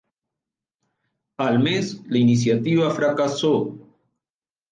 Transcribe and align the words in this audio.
Al 1.45 1.59
mes 1.59 1.93
la 2.09 2.17
iniciativa 2.17 2.89
fracasó. 2.89 3.53